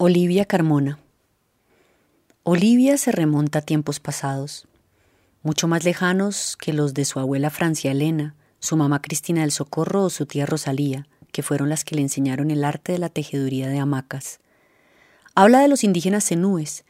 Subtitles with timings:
[0.00, 1.00] Olivia Carmona.
[2.44, 4.68] Olivia se remonta a tiempos pasados,
[5.42, 10.04] mucho más lejanos que los de su abuela Francia Elena, su mamá Cristina del Socorro
[10.04, 13.66] o su tía Rosalía, que fueron las que le enseñaron el arte de la tejeduría
[13.66, 14.38] de hamacas.
[15.34, 16.84] Habla de los indígenas cenúes,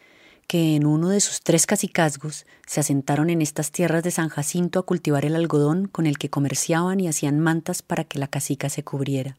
[0.47, 4.81] que en uno de sus tres cacicazgos se asentaron en estas tierras de San Jacinto
[4.81, 8.69] a cultivar el algodón con el que comerciaban y hacían mantas para que la cacica
[8.69, 9.39] se cubriera.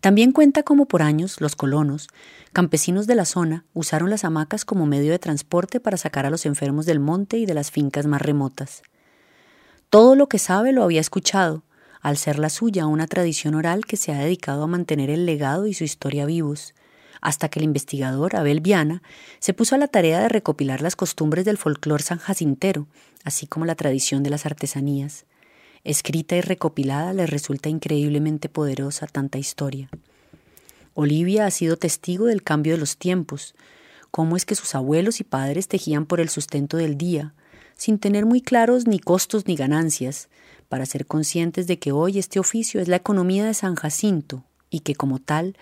[0.00, 2.08] También cuenta cómo por años los colonos,
[2.52, 6.46] campesinos de la zona, usaron las hamacas como medio de transporte para sacar a los
[6.46, 8.82] enfermos del monte y de las fincas más remotas.
[9.90, 11.62] Todo lo que sabe lo había escuchado,
[12.02, 15.66] al ser la suya una tradición oral que se ha dedicado a mantener el legado
[15.66, 16.74] y su historia vivos,
[17.20, 19.02] hasta que el investigador Abel Viana
[19.40, 22.86] se puso a la tarea de recopilar las costumbres del folclor sanjacintero,
[23.24, 25.24] así como la tradición de las artesanías
[25.86, 29.88] escrita y recopilada, le resulta increíblemente poderosa tanta historia.
[30.94, 33.54] Olivia ha sido testigo del cambio de los tiempos,
[34.10, 37.34] cómo es que sus abuelos y padres tejían por el sustento del día,
[37.76, 40.28] sin tener muy claros ni costos ni ganancias,
[40.68, 44.80] para ser conscientes de que hoy este oficio es la economía de San Jacinto y
[44.80, 45.56] que como tal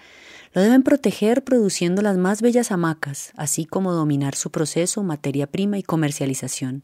[0.54, 5.76] lo deben proteger produciendo las más bellas hamacas, así como dominar su proceso, materia prima
[5.76, 6.82] y comercialización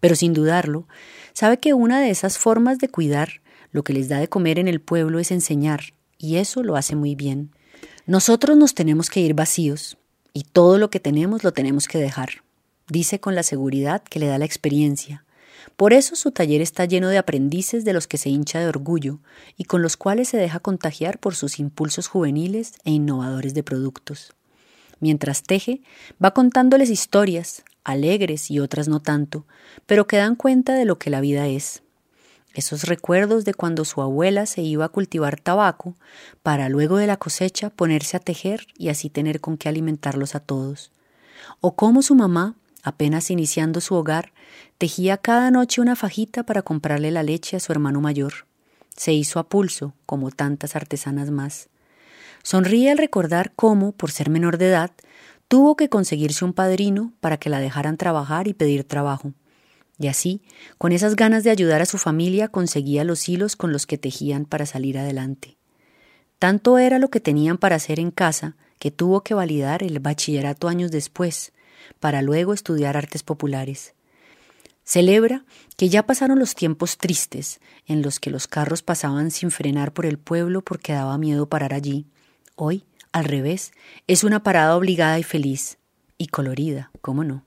[0.00, 0.86] pero sin dudarlo,
[1.32, 4.68] sabe que una de esas formas de cuidar lo que les da de comer en
[4.68, 7.50] el pueblo es enseñar, y eso lo hace muy bien.
[8.06, 9.98] Nosotros nos tenemos que ir vacíos,
[10.32, 12.42] y todo lo que tenemos lo tenemos que dejar,
[12.88, 15.24] dice con la seguridad que le da la experiencia.
[15.76, 19.20] Por eso su taller está lleno de aprendices de los que se hincha de orgullo
[19.56, 24.34] y con los cuales se deja contagiar por sus impulsos juveniles e innovadores de productos.
[25.00, 25.80] Mientras teje,
[26.22, 29.46] va contándoles historias, alegres y otras no tanto,
[29.86, 31.82] pero que dan cuenta de lo que la vida es.
[32.54, 35.94] Esos recuerdos de cuando su abuela se iba a cultivar tabaco
[36.42, 40.40] para luego de la cosecha ponerse a tejer y así tener con qué alimentarlos a
[40.40, 40.90] todos.
[41.60, 44.32] O cómo su mamá, apenas iniciando su hogar,
[44.78, 48.46] tejía cada noche una fajita para comprarle la leche a su hermano mayor.
[48.96, 51.68] Se hizo a pulso, como tantas artesanas más.
[52.42, 54.90] Sonríe al recordar cómo, por ser menor de edad,
[55.48, 59.32] Tuvo que conseguirse un padrino para que la dejaran trabajar y pedir trabajo.
[59.98, 60.42] Y así,
[60.76, 64.44] con esas ganas de ayudar a su familia, conseguía los hilos con los que tejían
[64.44, 65.56] para salir adelante.
[66.38, 70.68] Tanto era lo que tenían para hacer en casa que tuvo que validar el bachillerato
[70.68, 71.52] años después,
[71.98, 73.94] para luego estudiar artes populares.
[74.84, 75.46] Celebra
[75.78, 80.04] que ya pasaron los tiempos tristes en los que los carros pasaban sin frenar por
[80.04, 82.06] el pueblo porque daba miedo parar allí.
[82.60, 83.70] Hoy al revés,
[84.08, 85.78] es una parada obligada y feliz,
[86.18, 87.44] y colorida, ¿cómo no?